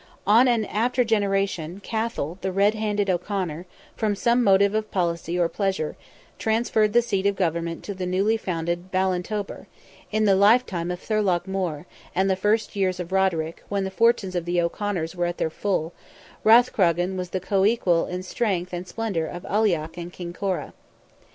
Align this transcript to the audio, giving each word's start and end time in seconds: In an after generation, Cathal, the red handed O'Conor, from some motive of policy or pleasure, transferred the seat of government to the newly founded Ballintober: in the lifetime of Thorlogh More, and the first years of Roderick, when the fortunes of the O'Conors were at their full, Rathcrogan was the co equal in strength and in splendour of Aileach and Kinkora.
In 0.27 0.47
an 0.47 0.65
after 0.65 1.03
generation, 1.03 1.79
Cathal, 1.79 2.39
the 2.41 2.51
red 2.51 2.73
handed 2.73 3.07
O'Conor, 3.07 3.67
from 3.95 4.15
some 4.15 4.43
motive 4.43 4.73
of 4.73 4.89
policy 4.89 5.37
or 5.37 5.47
pleasure, 5.47 5.95
transferred 6.39 6.93
the 6.93 7.03
seat 7.03 7.27
of 7.27 7.35
government 7.35 7.83
to 7.83 7.93
the 7.93 8.07
newly 8.07 8.35
founded 8.35 8.91
Ballintober: 8.91 9.67
in 10.11 10.25
the 10.25 10.35
lifetime 10.35 10.89
of 10.89 10.99
Thorlogh 10.99 11.43
More, 11.45 11.85
and 12.15 12.31
the 12.31 12.35
first 12.35 12.75
years 12.75 12.99
of 12.99 13.11
Roderick, 13.11 13.63
when 13.69 13.83
the 13.83 13.91
fortunes 13.91 14.33
of 14.33 14.45
the 14.45 14.59
O'Conors 14.59 15.13
were 15.15 15.27
at 15.27 15.37
their 15.37 15.51
full, 15.51 15.93
Rathcrogan 16.43 17.15
was 17.15 17.29
the 17.29 17.39
co 17.39 17.63
equal 17.63 18.07
in 18.07 18.23
strength 18.23 18.73
and 18.73 18.79
in 18.85 18.85
splendour 18.85 19.27
of 19.27 19.43
Aileach 19.43 19.99
and 19.99 20.11
Kinkora. 20.11 20.73